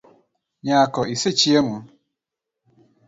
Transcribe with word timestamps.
Nyako, 0.65 1.01
isechiemo? 1.13 1.77